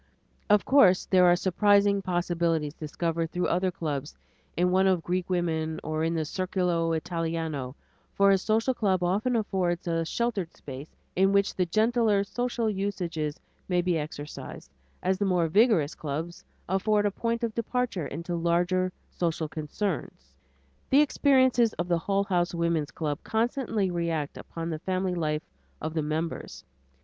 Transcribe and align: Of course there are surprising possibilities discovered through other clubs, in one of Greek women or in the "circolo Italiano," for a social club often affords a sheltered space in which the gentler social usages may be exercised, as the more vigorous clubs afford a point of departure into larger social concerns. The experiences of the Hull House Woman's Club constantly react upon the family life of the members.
Of 0.49 0.65
course 0.65 1.05
there 1.05 1.25
are 1.27 1.35
surprising 1.35 2.01
possibilities 2.01 2.73
discovered 2.73 3.29
through 3.29 3.45
other 3.49 3.69
clubs, 3.69 4.17
in 4.57 4.71
one 4.71 4.87
of 4.87 5.03
Greek 5.03 5.29
women 5.29 5.79
or 5.83 6.03
in 6.03 6.15
the 6.15 6.25
"circolo 6.25 6.97
Italiano," 6.97 7.75
for 8.15 8.31
a 8.31 8.39
social 8.39 8.73
club 8.73 9.03
often 9.03 9.35
affords 9.35 9.87
a 9.87 10.03
sheltered 10.03 10.57
space 10.57 10.95
in 11.15 11.31
which 11.31 11.53
the 11.53 11.67
gentler 11.67 12.23
social 12.23 12.67
usages 12.67 13.39
may 13.69 13.79
be 13.79 13.95
exercised, 13.95 14.71
as 15.03 15.19
the 15.19 15.25
more 15.25 15.47
vigorous 15.47 15.93
clubs 15.93 16.43
afford 16.67 17.05
a 17.05 17.11
point 17.11 17.43
of 17.43 17.53
departure 17.53 18.07
into 18.07 18.35
larger 18.35 18.91
social 19.11 19.47
concerns. 19.47 20.33
The 20.89 21.01
experiences 21.01 21.73
of 21.73 21.87
the 21.87 21.99
Hull 21.99 22.23
House 22.23 22.55
Woman's 22.55 22.89
Club 22.89 23.19
constantly 23.23 23.91
react 23.91 24.35
upon 24.35 24.71
the 24.71 24.79
family 24.79 25.13
life 25.13 25.43
of 25.79 25.93
the 25.93 26.01
members. 26.01 26.65